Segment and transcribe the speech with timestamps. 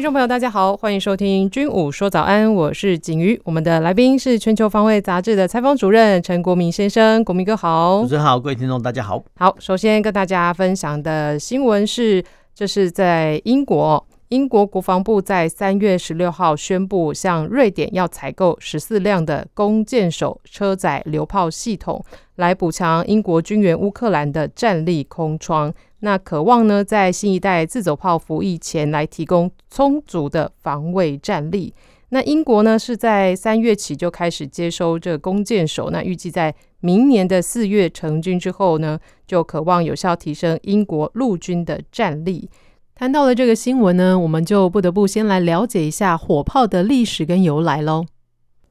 [0.00, 3.38] 听众朋友，大家好，欢迎收听《军武说早安》，我是景瑜。
[3.44, 8.00] 我们的来宾是《全球防卫杂志》的采访主任陈国铭先生，国民哥好。
[8.00, 9.22] 主持人好，各位听众大家好。
[9.36, 12.24] 好，首先跟大家分享的新闻是，
[12.54, 14.02] 这是在英国。
[14.28, 22.02] 英国国防部在三月十六号宣布，向瑞典要采购十四辆的弓箭手车载榴炮系统，
[22.36, 25.70] 来补强英国军援乌克兰的战力空窗。
[26.00, 31.74] 那渴望呢，在新一代自走炮服役前来提供充足的防卫战力。
[32.08, 42.50] 那英国呢，是在三月起就开始接收这弓箭手，那预计在明年的四月成军之后呢，就渴望有效提升英国陆军的战力。
[42.94, 48.06] 谈到了这个新闻呢，我们就不得不先来了解一下火炮的历史跟由来喽。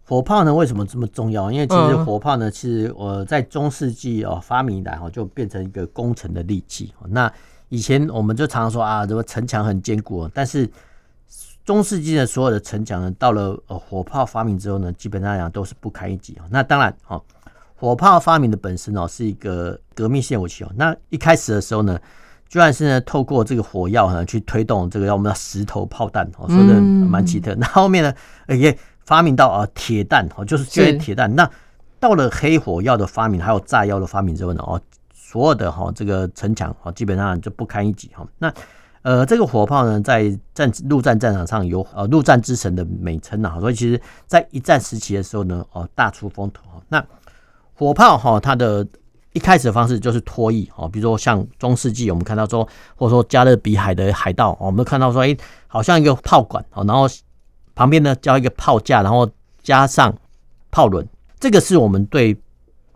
[0.09, 1.52] 火炮呢，为什么这么重要？
[1.52, 6.91] 因为其实火炮呢，其实呃在中世纪哦发明以来哈，就变成一个攻城的利器。
[7.09, 7.31] 那
[7.67, 10.67] 以前我们就常常说啊，什么城墙很坚固，但是
[11.63, 16.35] 中世纪的所有的城墙呢，到了呃火炮发明之后呢，基本上来讲都是不堪一击。
[16.49, 17.21] 那当然哦，
[17.75, 20.71] 火炮发明的本身哦是一个革命性武器哦。
[20.75, 21.99] 那一开始的时候呢。
[22.52, 27.53] 居然是呢，透过这个火药呢去推动这个叫我们的石头炮弹哦，说的蛮奇特。
[27.53, 28.11] 那后面呢，
[28.57, 28.75] 也
[29.09, 31.33] 发明到啊铁弹哦，就是这些铁弹。
[31.35, 31.49] 那
[31.99, 34.79] 到了黑火药的发明，还有炸药的发明之后呢，哦，
[35.11, 38.23] 所有的哈这个城墙哦，基本上就不堪一击哈。
[38.37, 38.53] 那
[39.02, 46.61] 呃，这个火炮呢，在战陆战战场上有呃陆战之神的美称啊，所以其实在一战时期的时候呢，哦大出风头。
[46.87, 47.03] 那
[47.73, 48.86] 火炮哈它的。
[49.31, 55.37] 一开始的方式就是拖曳哦，比如说像中世纪，我们看到说，或者说加勒比海的海盗，我们看到说，哎，
[55.67, 57.08] 好像一个炮管哦，然后
[57.80, 59.32] 旁边呢加一个炮架，然后
[59.64, 60.14] 加上
[60.70, 61.08] 炮轮，
[61.40, 62.36] 这个是我们对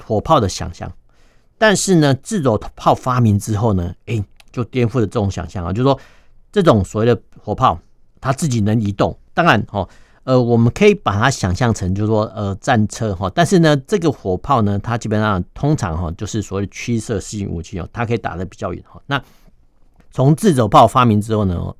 [0.05, 0.91] 火炮的想象。
[1.57, 4.21] 但是呢，自走炮发明之后呢，哎，
[4.51, 5.97] 就颠覆了这种想象啊，就是说
[6.51, 7.79] 这种所谓的火炮，
[8.19, 9.87] 它自己能移动，当然哦。
[10.25, 13.29] 呃，我们可以把它想象成，就是说，呃，战车哈。
[13.35, 19.01] 但是呢，这个火炮呢，它基本上通常哈，就是所谓驱射性武器哦，它可以打得比较远哈。
[19.05, 19.21] 那
[20.11, 21.73] 从自走炮发明之后呢，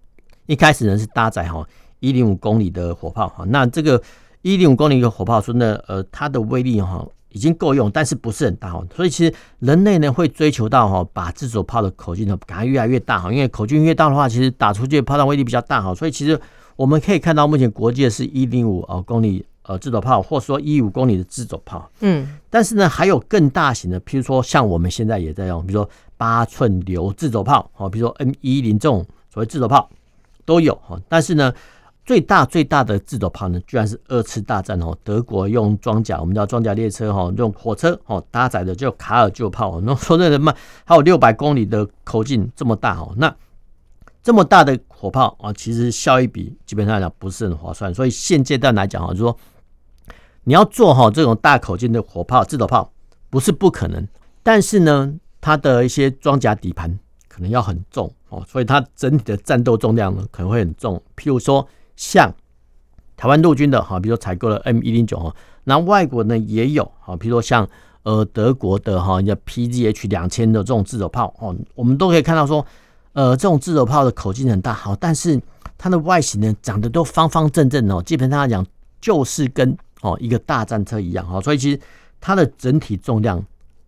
[0.45, 1.65] 一开始呢是搭载哈
[2.03, 3.45] 一零五公里的火炮哈。
[3.47, 4.01] 那这个
[4.41, 8.83] 一零五公里的火炮说呢，呃，它的威力哈已经够用，但是不是很大哈。
[8.95, 15.95] 所以其实人类呢会追求到哈，把自走炮的口径呢给它越来越大哈，因为口径越大的话，其实打出去的炮弹威力比较大哈。
[15.95, 16.39] 所以其实。
[16.75, 21.87] 我们可以看到，目前国际的是一零五哦公里呃自走炮，或者说一五公里的自走炮。
[21.99, 29.87] 嗯，但是呢，还有更大型的，譬如说像我们现在也在用，比如说八寸流自走炮，哦，比如说 M 一零这种所谓自走炮
[30.45, 30.99] 都有哈。
[31.07, 31.53] 但是呢，
[32.05, 40.53] 最大最大的自走炮呢，居然是二次大战哦，德国用装甲，我们叫装甲列车哈，用火车哦搭载的就卡尔旧炮，那说真的嘛，
[40.85, 43.35] 还有六百公里的口径这么大哦，那。
[44.21, 49.37] 这么大的火炮啊，其实效益比基本上来讲不是很划算，所以现阶段来讲啊，就说
[50.45, 52.89] 你要做好这种大口径的火炮、自走炮
[53.29, 54.07] 不是不可能，
[54.41, 56.97] 但是呢，它的一些装甲底盘
[57.27, 60.95] 可能要很重哦，所以它整体的战斗重量呢可能会很重。
[61.17, 62.33] 譬如说像
[63.17, 67.67] 台湾陆军的哈，比如说采购了 M 一零九哈，那外国呢也有啊，比如说像
[68.03, 72.65] 呃德国的哈叫 PZH 两千的这种自走炮哦，我们都可以看到说。
[73.15, 75.39] 呃，这种自走炮的口径很大，好，但是
[75.77, 78.65] 它的外形呢，长得都方方正正哦，基本上来讲
[78.99, 81.79] 就是跟哦一个大战车一样哈，所以其实
[82.19, 83.39] 它的整体重量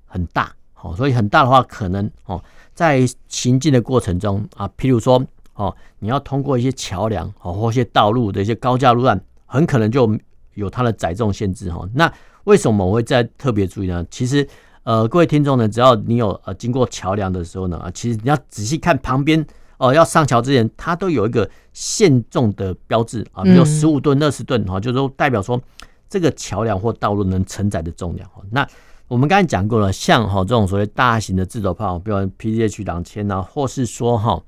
[0.05, 2.39] 很大，好，所以很大的话，可能哦
[2.75, 5.19] 在行进的过程中啊，譬如说
[5.55, 10.15] 哦你要通过一些桥梁哦或一些道路的一些高架路段，很可能就
[10.53, 11.85] 有它的载重限制哈。
[11.93, 12.09] 那
[12.43, 14.05] 为什么我会再特别注意呢？
[14.09, 14.47] 其实。
[14.85, 19.43] 呃，各位听众呢，只要你有呃经过桥梁的时候呢，啊，其实你要仔细看旁边
[19.79, 25.59] 哦，要上桥之前，它都有一个限重的标志啊，比如十五吨、二十吨哈，就是说代表说
[26.07, 28.29] 这个桥梁或道路能承载的重量。
[28.51, 28.67] 那
[29.07, 34.39] 我们刚才讲过了，像哈这种所谓大型的自走炮，比如 PZH 两千啊，或是说哈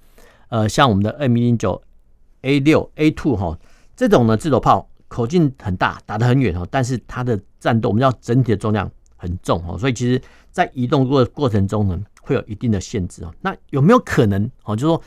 [0.50, 1.82] 呃像我们的 M 一零九
[2.42, 3.58] A 六 A two 哈
[3.96, 8.90] 这种呢自走炮口径很大，打得很远哦，但是它的战斗我们要整体的重量。
[9.20, 10.22] 很重哦，所以其实，
[10.52, 13.34] 在移动过过程中呢，会有一定的限制哦。
[13.42, 14.76] 那有没有可能哦？
[14.76, 15.02] 就是说，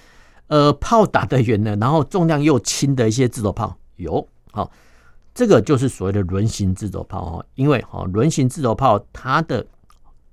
[0.48, 4.26] 呃，炮打得远呢，然后重量又轻的一些自走炮有。
[4.50, 4.68] 好，
[5.32, 9.64] 这个就是所谓的轮型自走炮哈，因为哈轮型自走炮它的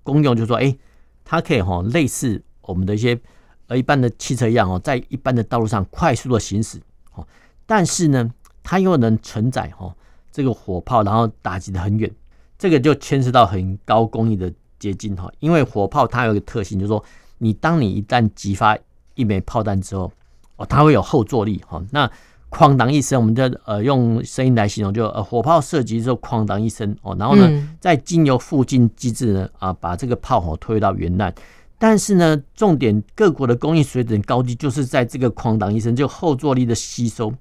[0.02, 0.76] 功用就是说，哎，
[1.24, 3.22] 它可以哈类似我们的一些
[3.68, 6.82] 呃一般的汽车一样哦，在一般的道路上快速的行驶
[7.14, 7.26] 哦，
[7.66, 8.30] 但是呢，
[8.64, 9.94] 它又能承载哦
[10.32, 12.12] 这个火炮，然后打击的很远，
[12.58, 17.04] 这个就牵涉到很高工艺的结晶哈，因为火炮它有一个特性，就是说
[17.38, 18.78] 你当你一旦击发
[19.16, 20.12] 一枚炮弹之后，
[20.58, 22.10] 哦，它会有后坐力哈，那。
[22.50, 31.32] 哐当一声，我们就呃用声音来形容，就呃火炮射击之后哐当一声哦，然后呢在经由附近机制呢啊把这个炮火推到原弹。
[31.80, 37.34] 但是呢，重点各国的工艺水准高低就是在这个哐当一声，就后坐力的吸收。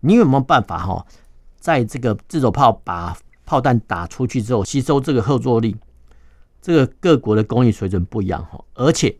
[0.00, 1.06] 你有没有办法哈，
[1.58, 5.76] 在这个自走炮把炮弹打出去之后吸收这个后坐力？
[6.62, 9.14] 这个各国的工艺水准不一样哈，而且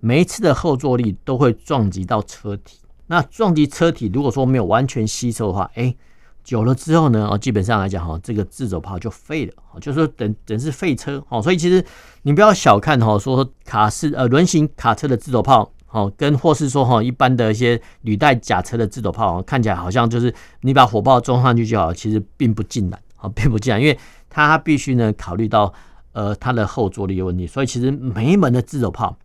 [0.00, 2.78] 每一次的后坐力都会撞击到车体。
[3.06, 5.96] 那撞击车体，如果说没有完全吸收的话，哎，
[6.42, 11.84] 久了之后呢，哦，基本上来讲哈，这个自走炮就废了，就是说等等是废车，哦，所以其实
[12.22, 23.98] 你不要小看哈，说卡式呃轮型卡车的自走炮，哦，跟或是说哈一般的一些履带甲车的自走炮，看起来好像就是你把火炮装上去就好，其实并不尽然，啊， 并不尽然，因为
[24.28, 25.72] 它必须呢考虑到
[26.12, 29.16] 呃它的后坐力的问题，所以其实每一门的自走炮。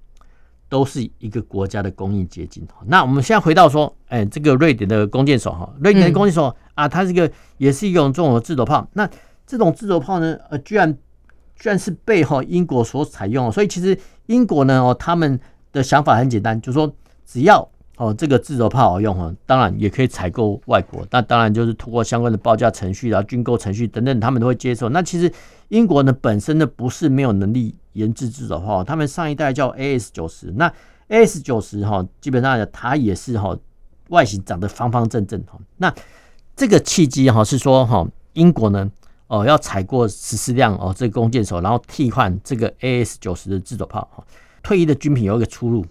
[0.75, 2.67] 都是一个国家的工艺结晶。
[2.87, 8.85] 那我们现在回到说，哎、这个瑞典的弓箭手哈，瑞典的弓箭手啊，他这个也是一种这种自走炮。
[8.91, 9.09] 那
[9.47, 10.93] 这种自走炮呢，呃，居然
[11.55, 13.49] 居然是被哈英国所采用。
[13.49, 15.39] 所以其实英国呢，哦，他们
[15.71, 16.93] 的想法很简单，就是说
[17.25, 17.65] 只要
[17.97, 21.07] 哦这个自走炮好用哈，当然也可以采购外国。
[21.11, 24.89] 那当然就是通过相关的报价程序啊、军购程序等等，他们都会接受。
[24.89, 25.31] 那其实
[25.69, 27.75] 英国呢本身呢不是没有能力。
[27.95, 30.69] 研制自走炮，他们上一代叫 AS 九十，那
[31.07, 33.57] AS 九十哈，基本上它也是哈
[34.09, 35.57] 外形长得方方正正哈。
[35.77, 35.95] 那
[36.57, 38.91] 这个契机哈是说哈英国呢
[39.27, 44.21] 哦要采购十四辆哦这个弓箭手，然后替换这个 AS 九十的自走炮哈。
[44.61, 45.85] 退役的军品有一个出路，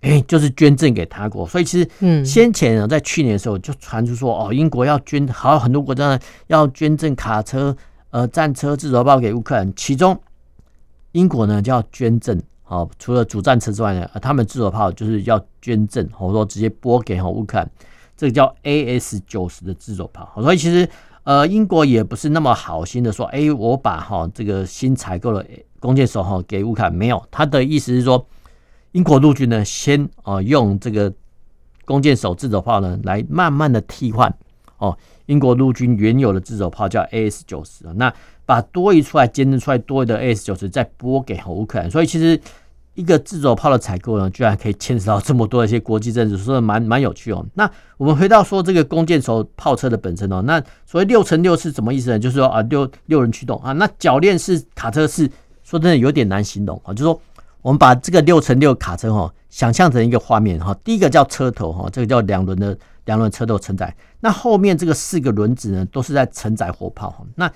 [0.00, 1.46] 哎，就是捐赠给他国。
[1.46, 7.76] 所以其实嗯先前呢在去年的时候就传出说哦英国要捐，好很多国家呢要捐赠卡车
[8.10, 10.18] 呃战车自走炮给乌克兰，其中。
[11.12, 17.70] 英国呢就要捐赠，好，除了主战车之外呢，他们自走炮就是要捐赠，或者说直接拨给哈乌克兰，
[18.14, 20.30] 这个叫 AS 九十的自走炮。
[20.42, 20.86] 所以其实
[21.22, 25.42] 呃，英国也不是那么好心的说，哎，我把哈这个新采购的
[25.80, 28.26] 弓箭手哈给乌克兰，没有，他的意思是说，
[28.96, 31.12] 英国陆军呢先啊用这个
[31.84, 34.34] 弓箭手自走炮呢来慢慢的替换
[34.78, 34.96] 哦，
[35.26, 38.12] 英国陆军原有的自走炮叫 AS 九十啊，那。
[38.48, 42.40] 把多余出来、监测出来多余的 AS 九十再拨给乌克兰，所以其实
[42.94, 47.44] 一个自走炮的采购呢，居然可以牵扯到这么多的一些国际政治，说的蛮蛮有趣哦。
[47.54, 52.18] 那我们回到说这个弓箭手炮车的本身哦，那所谓六乘六是什么意思呢？
[52.20, 55.28] 就是说啊，六六人驱动啊，那铰链式卡车是
[55.64, 57.20] 说真的有点难形容啊，就是说
[57.66, 67.52] 我们把这个六乘六卡车哈，想象成一个画面哈，第一个叫车头哈，这个叫两轮的两轮车头承载，那后面这个四个轮子呢，都是在承载火炮哈，那。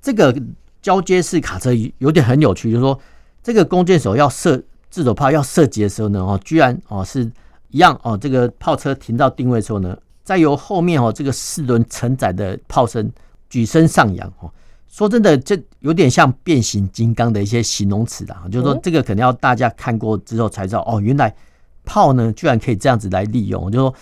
[0.00, 0.34] 这个
[0.80, 2.98] 交接式卡车有点很有趣，就是说，
[3.42, 7.24] 这个弓箭手要射自走炮要射击的时候呢，哦，居然哦是
[7.70, 13.12] 一样哦，这个炮车停到定位之后呢，再由后面哦这个四轮承载的炮身
[13.50, 14.50] 举升上扬哦。
[14.88, 21.34] 说真的，这有点像变形金刚的一些形容词啦，就是说这个可能要大家看过之后才知道哦，原来
[21.84, 23.94] 炮呢居然可以这样子来利用，就是说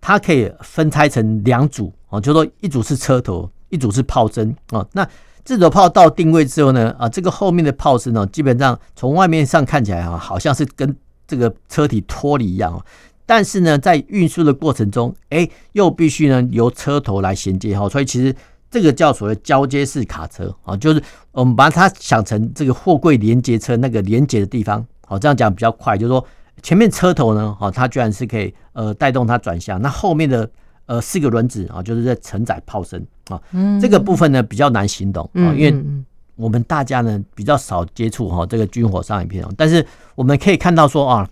[0.00, 5.08] 它可以分拆成两组哦，就是说一组是车头，一组是炮身哦，那。
[5.44, 10.92] 自走炮到定位之后呢，啊，这个后面的炮身呢，基本上从外面上看起来啊，好像是跟
[11.24, 12.84] 这个车体脱离一样，
[13.24, 18.34] 但是呢，在运输的过程中，哎，又必须呢由车头来衔接哈，所以其实
[18.70, 26.24] 这个叫所谓交接式卡车啊，就是我们把它想成这个货柜连接车那个连接的地方，好，这样讲比较快，就是说
[26.62, 30.48] 前面车头呢，哦，它居然是可以呃带动它转向，那后面的。
[30.88, 33.42] 呃，四个轮子啊，就是在承载炮身啊，
[33.80, 35.76] 这个部分呢比较难行动啊，因为
[36.36, 41.28] 我们大家呢比较少接触哈这个军火商影片，但是我们可以看到说啊，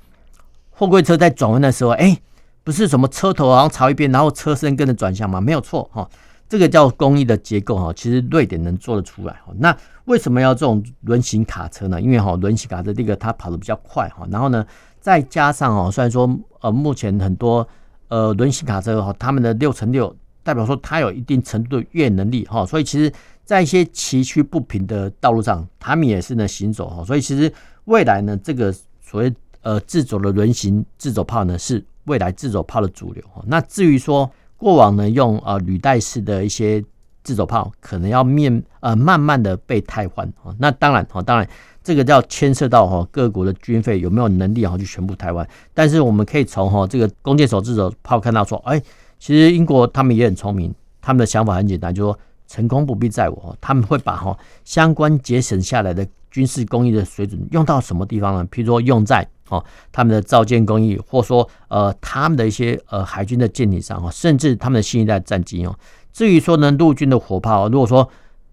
[0.70, 2.18] 货柜车在转弯的时候，哎，
[2.64, 5.40] 不是什么车头然后朝一边，然后车身跟着转向吗？
[5.40, 6.10] 没有错哈，
[6.54, 9.52] 这个叫工艺的结构哈，其实瑞典能做得出来哈。
[9.58, 12.00] 那为什么要这种轮型卡车呢？
[12.00, 14.64] 因为哈轮型卡车这个它跑得比较快哈，然后呢
[15.00, 16.28] 再加上哦，虽然说
[16.60, 17.66] 呃目前很多。
[18.08, 23.10] 呃，轮型卡车哈，他们的六乘六代表说它有一定程度的越野能力哈，所以其实，
[23.44, 27.02] 在一些崎岖不平的道路上，他们也是能行走哈。
[27.02, 27.52] 所以其实
[27.86, 33.42] 未来呢，这个所谓呃自走的轮型自走炮呢，是未来自走炮的主流哈。
[33.46, 34.30] 那至于说
[34.64, 36.82] 过往呢，用呃履带式的一些
[37.22, 40.54] 自走炮可能要面呃慢慢的被汰换啊。
[40.58, 41.46] 那当然哦，当然
[41.82, 45.46] 这个要牵涉到哈各国的军费有没有能力哈去全部汰换。
[45.74, 48.80] 但是我们可以从哈这个弓箭手自走炮看到说，哎，
[49.18, 52.18] 其实英国他们也很聪明，他们的想法很简单，就说
[52.48, 58.48] 成功不必在我，他们会把哈相关节省下来的军事工艺的水准用到什么地方呢？
[58.50, 65.76] 譬如说用在哦他们的造舰工艺，或说呃他们的一些呃海军的舰艇上啊，甚至他们的新一代战机哦。
[66.12, 68.08] 至于说呢，陆军的火炮，如果说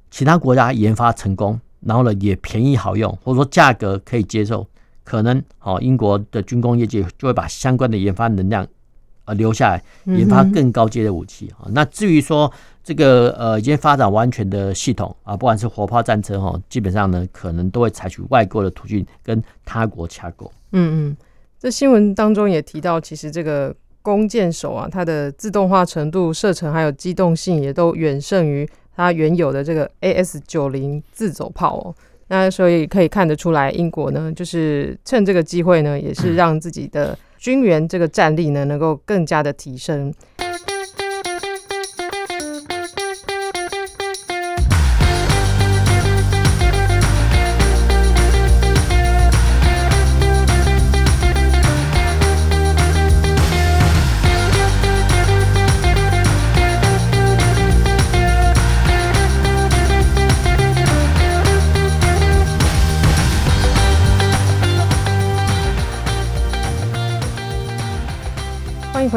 [0.10, 4.68] 其他国家研发成功，然后呢也便宜好用，或者说价格可以接受，
[5.04, 8.68] 可能哦英国的军工业界就会把相关的研发能量
[9.26, 11.70] 呃留下来，研发更高阶的武器啊。
[11.70, 12.52] 那至于说
[12.84, 20.52] 这个呃已经发展完全的系统啊，不管是火炮战车哈，基本上呢可能都会采取外购的途径跟他国洽购。
[20.72, 21.18] 嗯嗯，
[21.60, 23.76] 这新闻当中也提到，其实这个。
[24.04, 31.96] 弓箭手啊，它的自动化程度、射程还有机动性也都远胜于它原有的这个 AS 九零自走炮哦。
[32.30, 40.12] 那所以可以看得出来，英国呢，就是趁这个机会呢，也是让自己的军援这个战力呢，能够更加的提升。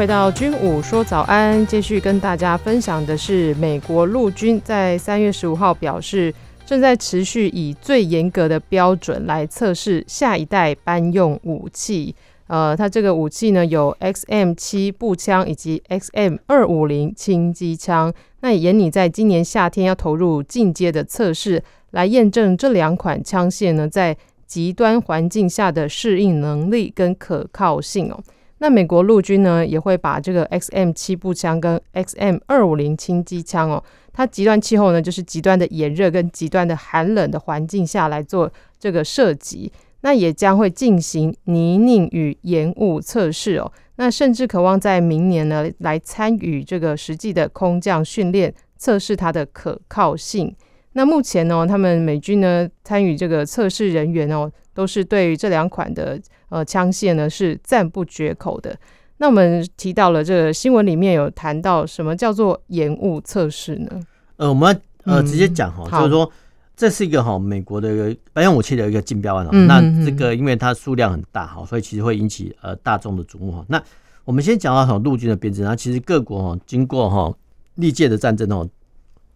[0.05, 6.31] 回到军武说早安，继续跟大家分享的是美国陆军在三月十五号表示，
[6.63, 12.13] 正在持续以最严格的标准来测试下一代班用武器。
[12.45, 18.13] 呃，它这个武器呢有 XM 七步枪以及 XM 二五零轻机枪。
[18.41, 28.23] 那也拟在今年夏天要投入进阶的测试，来验证这两款枪械呢在极端环境下的适应能力跟可靠性哦。
[28.59, 33.83] 那美国陆军呢，也会把这个 XM 七步枪跟 XM 二五零轻机枪哦，
[34.13, 39.71] 它极端气候呢，就是极端的炎热跟极端的寒冷的环境下来做这个射击。
[40.01, 43.71] 那也将会进行泥泞与盐雾测试哦。
[43.95, 50.55] 那甚至渴望在明年呢，来参与这个实际的空降训练，测试它的可靠性。
[50.93, 56.21] 那目前呢，他们美军呢参与这个测试人员哦，都是对于这两款的。
[56.49, 58.77] 呃，枪械呢是赞不绝口的。
[59.17, 63.89] 那我们提到了这个新闻里面有谈到什么叫做延误测试呢？
[64.37, 66.31] 呃，我们呃直接讲哈，就是说
[66.77, 69.49] 这是一个哈美国的一个白用武器的一个竞标案。
[69.51, 73.65] 嗯、那这个因为它数量很大哈，所以其实会引起呃大众的瞩目哈。
[73.67, 73.81] 那
[74.23, 77.35] 我们先讲到哈陆军的编制，然后其实各国哈经过哈
[77.73, 78.69] 历届的战争哦，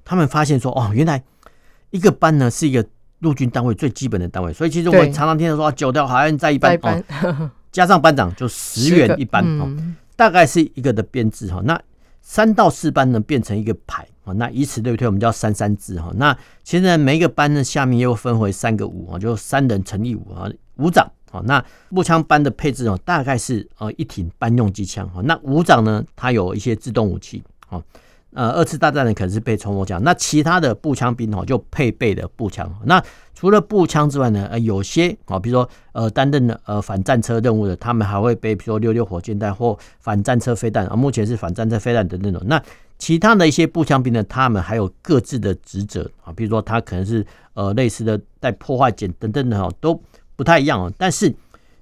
[0.06, 1.22] 他们发现说哦，原来
[1.90, 2.86] 一个班呢是一个。
[3.20, 9.70] 陆军单位最基本的单位，所以其实我们常常听到说九条好像在一班哦，加上班长就十元一班哦，
[10.16, 11.62] 大概是一个的编制哈。
[11.66, 11.80] 那
[12.22, 16.12] 三到四班呢变成一个排啊，那以此类推，我们叫三三制哈。
[16.16, 21.42] 那其实呢每一个班呢下面又分为三个五啊，就三人成一伍啊，五长啊。
[21.46, 25.22] 那步枪班的配置哦，大概是呃一挺班用机枪哈。
[25.24, 27.82] 那五长呢，它有一些自动武器啊。
[28.32, 32.72] 呃，二次大战呢可能是配冲锋枪，那其他的步枪兵哦就配备的步枪。
[32.86, 40.96] 那除了步枪之外呢，呃，有些啊，比如说呃担任的呃反战车任务的，他们还会背，比如说六六火箭弹或反战车飞弹啊。
[40.96, 42.40] 目前是反战车飞弹的那种。
[42.46, 42.62] 那
[43.00, 50.00] 其他的一些步枪兵呢，他们还有各自的职责啊，比如说他可能是呃类似的带破坏锏等等的哈，都
[50.36, 50.94] 不太一样哦。
[50.98, 51.34] 但是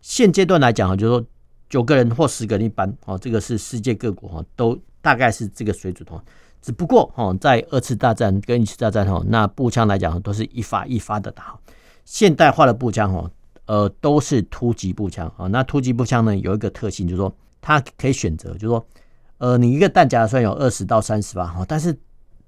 [0.02, 1.26] 现阶段来讲啊，就是说
[1.68, 4.80] 九个人或十个人一班哦，这个是世界各国哈都。
[5.02, 6.22] 大概是这个水准哦，
[6.62, 11.58] 只不过哦，在二次大战跟一次大战哦，那步枪来讲都是一发一发的打。
[12.04, 13.30] 现代化的步枪哦，
[13.66, 15.48] 呃，都是突击步枪啊。
[15.48, 18.86] 那突击步枪呢，有一个特性，就是说它可以选择，就是说，
[19.38, 21.98] 呃，你一个弹夹虽然有二十到三十发哈，但是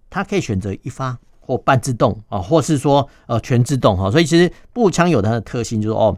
[0.10, 4.10] 它可以选择一发或半自动啊，或是说呃全自动哈。
[4.10, 6.18] 所以其实步枪有它的特性，就是哦，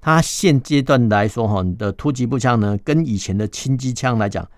[0.00, 4.48] 它现阶段来说哈，你的突击步枪呢，跟以前的轻机枪来讲。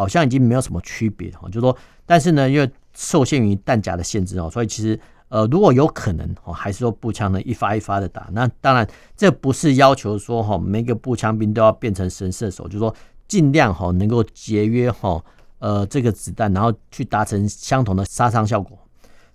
[0.00, 1.76] 好像已经没有什么区别哈，就是说，
[2.06, 8.30] 但是呢，因为受限于弹夹的限制哦，所以其实呃，如果有可能哦，还是说步枪呢一发一发的打。
[8.32, 12.94] 那当然，这不是要求说哈，每个步枪兵都要变成神射手，就是说
[13.28, 15.22] 尽量哈能够节约哈
[15.58, 18.78] 呃这个子弹，然后去达成相同的杀伤效果。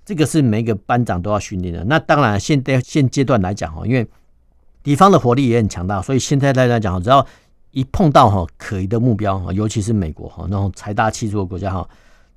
[0.03, 1.84] 这个是每个班长都要训练的。
[1.84, 4.07] 那当然，现在现阶段来讲哈，因为
[4.81, 7.25] 敌方的火力也很强大，所以现在来讲，只要
[7.75, 11.88] 一碰到哈可疑的目标哈，尤其是美国哈那种财大气粗的国家哈，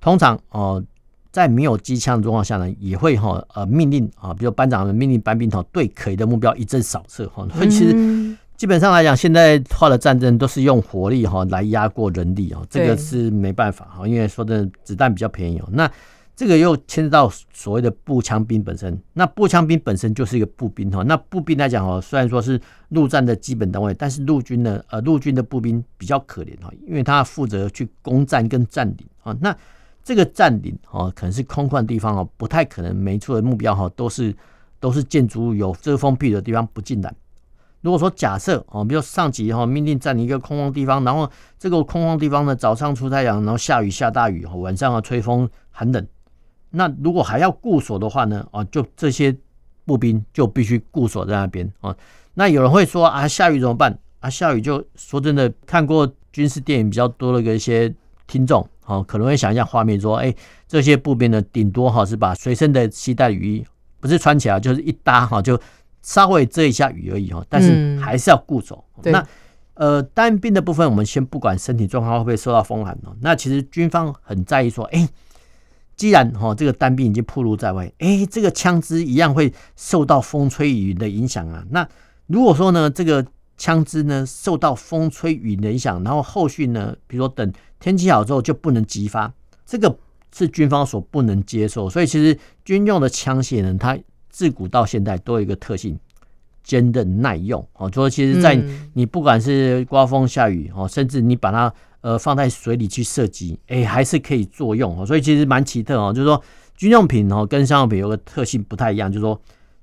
[0.01, 0.83] 通常哦
[1.31, 7.47] 在没有机枪的状况下呢，也会哈呃命令啊，比如班长的命令班兵哈对可疑的目标一阵扫射哈。
[7.55, 15.69] 所以其实基本上来讲，现代化的战争都是用火力哈来压过人力哦，这个是没办法哈，因为说的子弹比较便宜哦。
[15.71, 15.89] 那
[16.39, 21.03] 这个又牵涉到所谓的步枪兵本身，那步枪兵本身就是一个步兵哈。
[21.03, 29.37] 那步兵来讲哦，虽然说是陆战的基本单位，但是陆军呢，呃，陆军的步兵比较可怜哈，因为他负责去攻占跟占领啊。
[29.41, 29.53] 那
[30.05, 34.33] 这个占领哦，可能是空旷地方哦，不太可能每一处的目标哈都是
[34.79, 37.13] 都是建筑物有遮风避雨的地方不进来。
[37.81, 41.29] 如果说假设哦，比如上级哈命令占领一个空旷地方，然后
[41.59, 46.07] 这个空旷地方呢早上出太阳，然后下雨下大雨，晚上啊吹风寒冷。
[46.71, 48.47] 那如果还要固守的话呢？
[48.53, 49.35] 啊，就这些
[49.85, 51.97] 步兵就必须固守在那边啊。
[52.35, 53.99] 那有人会说啊，下雨怎么办？
[54.21, 57.93] 啊，下雨就说真的，看过军事电影比较多的一些
[58.27, 60.35] 听众，啊，可能会想一下画面，说，哎，
[60.67, 63.67] 这些步兵呢，顶多哈是把随身的携带雨衣
[63.99, 65.59] 不是穿起来，就是一搭哈，就
[66.03, 67.43] 稍微遮一下雨而已哈。
[67.49, 68.85] 但是还是要固守。
[69.05, 69.27] 那
[69.75, 73.17] 呃，单兵的部分，我们先不管身体状况会不会受到风寒哦。
[73.21, 75.09] 那其实军方很在意说，哎。
[75.99, 81.63] 既然哈这个单兵已经暴露在外，哎，这个枪支一样会受到风吹雨淋的影响啊。
[81.71, 81.87] 那
[82.29, 83.27] 如果说呢，这个
[83.57, 89.31] 枪支呢受到风吹雨淋的影响，然后后续呢，比如说等天气好之后就不能击发，
[89.67, 89.99] 这个
[90.33, 91.91] 是军方所不能接受。
[91.91, 93.99] 所以其实军用的枪械呢，它
[94.31, 95.99] 自古到现在都有一个特性，
[96.63, 97.67] 坚韧耐用。
[97.73, 98.55] 哦，所以其实，在
[98.95, 101.75] 你不管是刮风下雨哦，甚至你把它。
[102.09, 105.05] 呃，放在水里去射击，哎，还是可以作用哦。
[105.05, 106.43] 所以其实蛮奇特哦，就是说
[106.75, 109.39] 军用品哦跟商品有个特性不太一样，就是说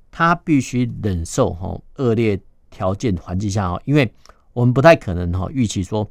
[0.09, 2.39] 它必须忍受哈恶劣
[2.71, 4.11] 条件环境下哦，因为
[4.53, 6.09] 我们不太可能哈预期说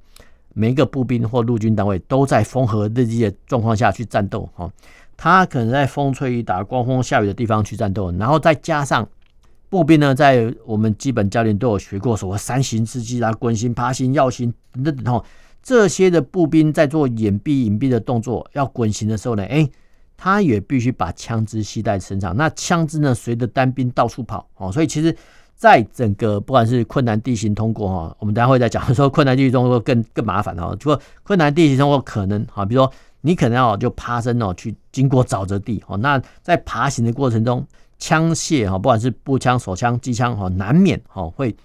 [0.53, 4.71] 每一个步兵或陆军单位都在风和日丽的状况下去战斗哈，
[5.17, 9.05] 他可能在风吹雨打、刮风下雨的地方去战斗，然后再加上
[9.69, 15.25] 步兵呢，在我们基本教练都有学过所谓三行之计啊、滚行、爬行、绕行等等哈。
[15.65, 19.67] 这些的步兵在做掩蔽、隐蔽的动作，要滚行的时候呢，哎，
[20.15, 22.37] 他也必须把枪支系在身上。
[22.37, 24.71] 那枪支呢，随着单兵到处跑哦。
[24.71, 25.17] 所以其实，
[25.57, 30.77] 在整个不管是困难地形通过哈，我们等下会再讲说困难地形通过更更麻烦哈。
[30.79, 35.97] 就困难地形通过可能哈，比如说你可能要就爬升哦，去经过沼泽地哦。
[35.97, 37.67] 那在爬行的过程中，
[37.99, 41.57] 枪械哈，不管是步枪、手枪、机枪哈，难免哈会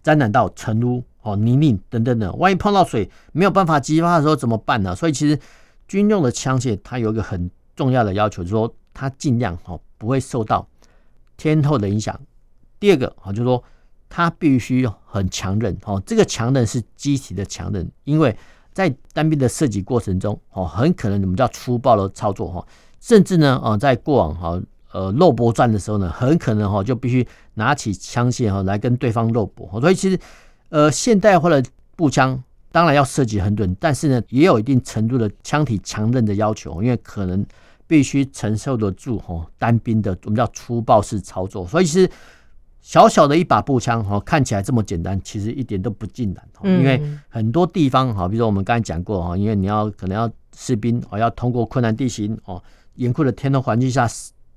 [0.00, 1.02] 沾染到尘污。
[1.28, 4.96] 哦，泥泞等等的，万一碰到水没有办法激发的时候怎么办呢？
[4.96, 5.38] 所以其实
[5.86, 10.66] 军用的枪械它有一个很重要的要求，就是说它尽量哦不会受到
[11.36, 12.18] 天候的影响。
[12.80, 13.62] 第二个啊，就是说
[14.08, 18.34] 它必须很强韧哦，这个强韧是机体的强韧，因为
[18.72, 22.66] 在单兵的射击过程中哦，很可能我们叫粗暴的操作哈，
[23.00, 24.58] 甚至呢啊，在过往哈
[24.92, 30.18] 呃肉搏战的时候呢，很可能哈就必须拿起枪械哈来跟对方肉搏，所以其实。
[30.70, 31.64] 呃，现代化的
[31.96, 37.44] 步枪当然要射击很准，但是呢，也有一定程度的枪体强韧的要求，因为可能
[37.86, 41.66] 必须承受得住哈单兵的我们叫粗暴式操作。
[41.66, 42.10] 所以其实
[42.82, 46.70] 小小的一把步枪哈，看起来这么简单，其实一点都不尽然。
[46.78, 52.62] 因为很多地方哈，比如说我们刚才讲过哈，因为你要可能要士兵哦要通过困难地形哦，
[52.96, 54.06] 严酷的天候环境下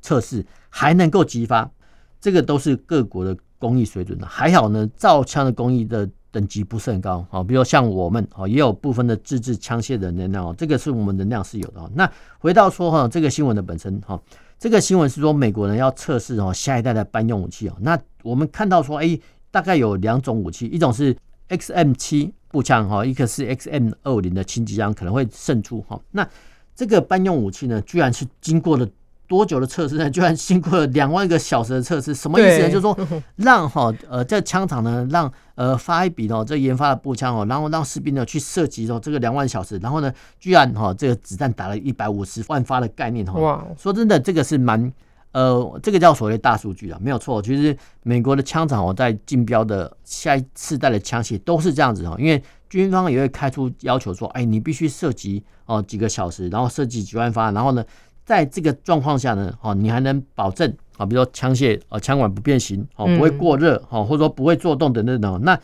[0.02, 1.72] 测试还能够激发，
[2.20, 3.38] 这个都是各国的。
[3.62, 7.44] 工艺水准呢还好呢，造枪的工艺的等级不是很高啊。
[7.44, 11.92] 比如像我们啊，也有部分的自制枪械的能量哦，这个是我们能量是有的。
[11.94, 14.20] 那回到说哈，这个新闻的本身哈，
[14.58, 17.76] 这个新闻是说美国人要测试哦下一代的班用武器哦。
[17.80, 19.20] 那我们看到说，哎，
[19.52, 21.16] 大概有两种武器，一种是
[21.50, 26.02] XM 七步枪哈，一个是 XM 二五零的轻机枪可能会胜出哈。
[26.10, 26.28] 那
[26.76, 28.88] 这个班用武器呢，居然是经过了。
[29.32, 30.10] 多久的测试呢？
[30.10, 32.68] 居然经过了两万个小时的测试，什么意思呢？
[32.70, 32.98] 就是说
[33.38, 43.40] 让哈呃这枪厂呢，让呃发一笔哦这研发的步枪哦，然后让士兵呢去射击哦这个两万小时，然后呢居然哈这个子弹打了一百五十万发的概念哈。
[43.40, 43.66] 哇！
[43.78, 44.92] 说真的，这个是蛮
[45.32, 47.42] 呃这个叫所谓大数据啊，没有错。
[47.42, 57.82] 其实美国的枪厂哦在竞标的下一次代的枪械都是这样子哈，因为军方也会开出要求说，哎你必须射击哦几个小时，然后射击几万发，然后呢。
[58.32, 65.42] 在这个状况下呢，哦，你还能保证啊，比如说枪械啊，枪管不变形，哦，不会过热，哦，或者说不会做动等等等。
[65.42, 65.60] 那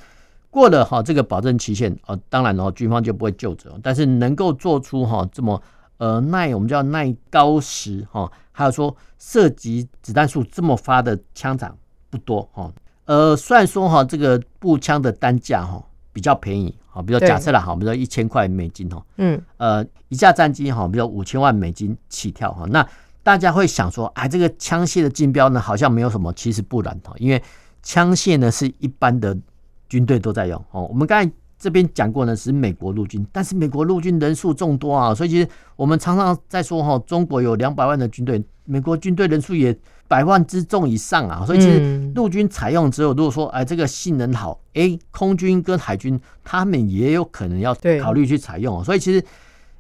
[0.51, 3.80] 过了哈这个保证期限，哦，当然哦，军方就不会就责。
[3.82, 5.62] 但是能够做出哈这么
[5.95, 11.73] 呃耐，我们叫耐高时哈，还有说射击子弹数这么发的枪厂
[12.10, 12.69] 不多哈。
[13.06, 16.75] 呃，虽然说哈这个步枪的单价哈比较便宜。
[16.97, 22.83] 好，比如说假设了哈，比如说一千块美金哈，嗯，呃，一架战机哈，比如五千万美金起跳哈，那
[23.21, 27.39] 大家会想说，哎，这个枪械的竞标呢，好像没有什么，其实不然哈，因为
[27.83, 29.38] 枪械呢是一般的
[29.88, 30.86] 军队都在用哦。
[30.86, 49.23] 我们刚才这边讲过呢，是美国陆军，但是美国陆军人数众多啊，所以其实我们常常在说哈，中国有两百万的军队，美国军队人数也百万之众以上啊，所以其实陆军采用之后，如果说哎这个性能好，哎，空军跟海军他们也有可能要考虑去采用，所以其实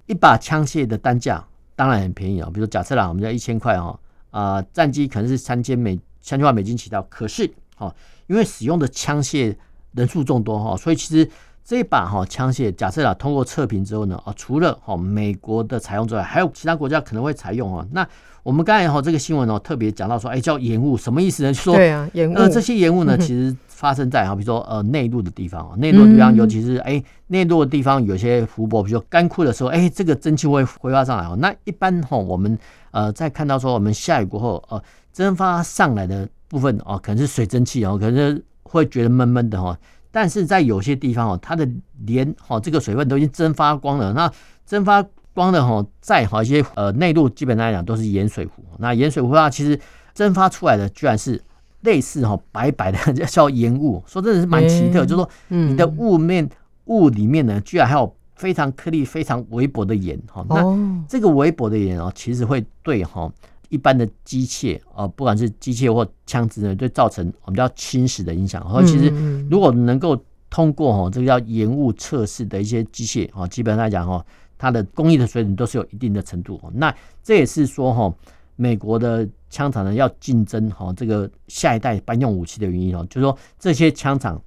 [0.05, 1.43] 一把枪械的单价。
[1.75, 3.99] 当然很便宜啊，比如说假设啦，我们要一千块哦，
[4.31, 7.93] 啊，战机可能是三千美三千万美金起跳，可是哦，
[8.25, 9.55] 因为使用的枪械
[9.91, 11.29] 人数众多哈，所以其实
[11.67, 17.85] 这一把哈枪械，假设啊通过测评之后呢，啊，除了哈美国的采用之外，还有其他国家可能会采用啊。
[17.91, 18.07] 那
[18.41, 21.51] 我们刚才哈这个新闻哦，特别讲到说，哎，叫延误，什么意思呢？
[21.51, 22.33] 就是说对啊，延误。
[22.33, 23.53] 那这些延误呢，其实。
[23.77, 31.35] 发生在哈，比如说呃内陆的地方啊，内陆的地方，尤其是哎内陆的地方，有些湖泊，比如说干枯的时候，哎，这个蒸汽会挥发上来哦。
[31.39, 32.57] 那一般哈，我们
[32.89, 34.81] 呃在看到说我们下雨过后，呃
[35.13, 39.77] 蒸发上来的部分哦，可能是水蒸气哦，可能是会觉得闷闷的哈。
[40.17, 41.69] 但是在有些地方哦，它的
[42.07, 44.11] 连哈这个水分都已经蒸发光了。
[44.13, 44.31] 那
[44.65, 48.63] 蒸发光的哈，在好一些呃内陆，基本上来讲都是盐水湖。
[48.79, 49.79] 那盐水湖的话，其实
[50.15, 51.39] 蒸发出来的居然是。
[51.81, 56.49] 类似哈白白的叫盐雾， 说真的是蛮奇特，就是说你的雾面
[56.85, 60.43] 雾里面呢，居然还有非常颗粒非常微薄的盐哈。
[60.49, 63.31] 那这个微薄的盐哦，其实会对哈
[63.69, 68.61] 一般的机械啊，不管是机械或枪支呢，就造成我们叫侵蚀的影响。
[68.63, 69.09] 然后其实
[69.49, 70.17] 如果能够
[70.49, 74.25] 通过哈这个叫盐雾测试的一些机械啊，基本上来讲哈，
[74.57, 76.61] 它的工艺的水准都是有一定的程度。
[76.73, 78.13] 那这也是说哈。
[78.59, 84.41] 美国的枪厂呢，要竞争哈这个下一代班用武器的原因哦，就是说这些枪厂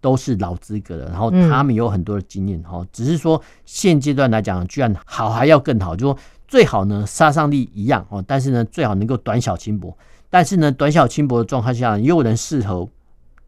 [0.00, 9.96] 都是老资格的，然后他们有很多的经验哈，只是说现阶段来讲，居然好还要更好，就说最好呢杀伤力一样哦，但是呢最好能够短小轻薄，
[10.30, 12.88] 但是呢短小轻薄的状态下又能适合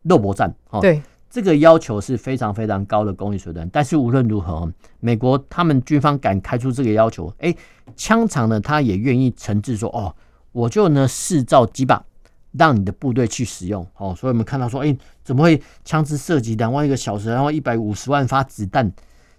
[0.02, 0.80] 肉搏战哦。
[0.80, 3.68] 对，这个要求是非常非常高的工艺水准。
[3.72, 7.54] 但是无论如何，美国他们军方敢开出这个要求，哎。
[7.96, 10.14] 枪厂呢，他也愿意承制说，哦，
[10.52, 12.04] 我就呢试造几把，
[12.52, 13.84] 让你的部队去使用。
[13.96, 18.92] 哦，所以我们看到说，哎，怎么会枪支射击两万一个小时，然后一百五十万发子弹？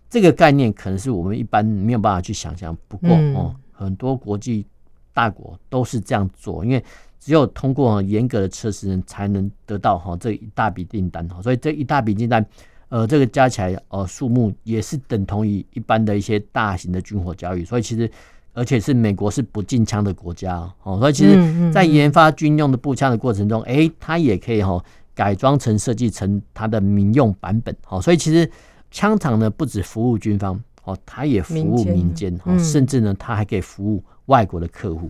[0.09, 2.75] 这个概念可能是我们一般没有办法去想象。
[2.87, 4.65] 不过哦，很多国际
[5.13, 6.83] 大国都是这样做，因为
[7.19, 11.27] 只有通过严格的测试，才能得到哈这一大笔订单。
[11.43, 12.45] 所以这一大笔订单。
[12.91, 18.09] 呃，这个加起来，呃，数目也是等同于一般的一些大型的军火交易，所以其实，
[18.51, 28.49] 而且是美国是不禁枪的国家哦，所以其实，在研发军用的步枪的过程中，哎，它也可以哈改装成设计成它的民用版本，哦，所以其实
[28.91, 35.09] 枪厂呢不止服务军方，哦，它也服务民间，哦，甚至呢，它还可以服务外国的客户。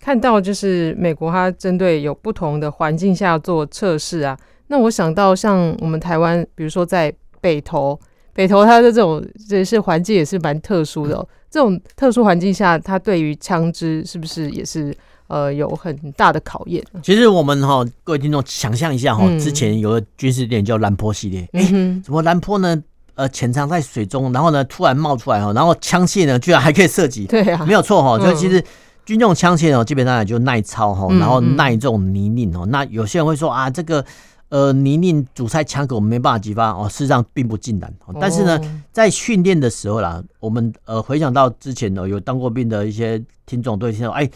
[0.00, 4.36] 看到就是美国，它针对有不同的环境下做测试啊。
[4.66, 7.98] 那我想到像我们台湾，比如说在北投，
[8.32, 11.28] 北投它的这种这是环境也是蛮特殊的，喔。
[11.50, 16.82] 这种特殊环境下，它对于枪支是不是也是呃有很大的考验？
[17.02, 21.62] 其实我们哈，各位听众想象一下哈，之前有个军事电影叫兰坡系列，哎，
[22.02, 22.82] 怎么兰坡呢？
[23.14, 28.18] 呃，潜藏在水中，然后呢突然冒出来哈，然后枪械呢居然还可以射击， 对啊，没有错哈。
[28.18, 28.62] 所以其实
[29.04, 32.66] 军用枪械哦，基本上也就耐操哈，然后耐这种泥泞哦。
[32.66, 34.04] 那有些人会说啊，这个。
[34.48, 37.90] 呃，泥泞阻塞枪口没办法激发哦，事实上并不尽然。
[38.20, 38.60] 但是呢，
[38.92, 44.30] 在训练的时候啦，我们呃回想到之前呢，有当过兵的一些听众都会听到，哎，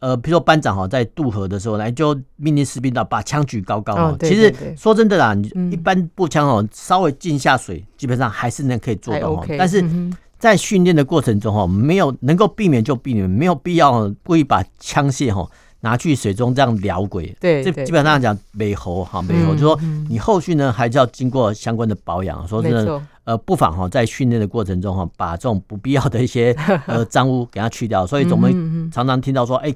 [0.00, 3.94] 呃，比如说班长哈，在渡河的时候呢，就命令士兵到把枪举高高。
[3.94, 9.44] 哦，其实说真的啦，你一般步枪哦，稍微浸下水，基本上还是能可以做到。
[9.58, 9.84] 但是
[10.38, 15.48] 在训练的过程中哈，没有能够避免就避免，没有必要故意把枪械哈。
[15.82, 22.46] 拿去水中这样撩鬼，对，这基本上讲美猴哈，美猴就说你后续呢还是要经过相关的保养。
[22.46, 26.52] 说真的，呃，不妨哈在训练的过程中哈，把这种不必要的一些
[26.86, 28.04] 呃 脏污给它去掉。
[28.04, 29.72] 所以我们常常听到说，哎，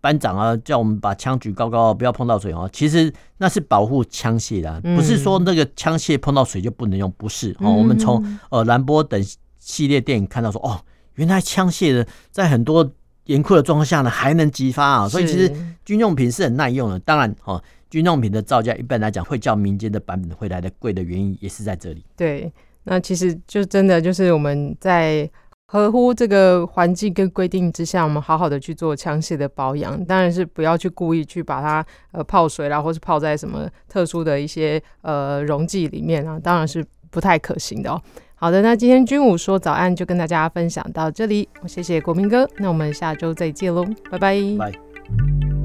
[0.00, 2.68] 班长啊叫我们把枪举高高，不要碰到水哦。
[2.72, 7.72] 其实那是保护枪械的，不是说那个枪械碰到水就不能用，不是哦。
[7.72, 9.22] 我们从呃兰波等
[9.58, 10.80] 系列电影看到说，哦，
[11.14, 12.90] 原来枪械的在很多。
[13.26, 15.52] 严酷的状况下呢，还能激发啊，所以其实
[15.84, 16.96] 军用品是很耐用的。
[17.00, 22.04] 当然，哦，军用品的造价一般来讲会较民间的版本会来的贵的原因也是在这里。
[22.16, 22.52] 对，
[22.86, 25.28] 那其实就真的就是我们在
[25.66, 38.00] 合乎这个环境跟规定之下，我们好好的去做枪械的保养，当然是不要去故意去把它呃泡水啦，或是泡在什么特殊的一些呃溶剂里面啊，当然是不太可行的哦。
[38.36, 44.18] 好的，那今天军武说早安就跟大家分享到这里，我谢谢国民哥，那我们下周再见喽，拜。
[44.18, 45.55] 拜。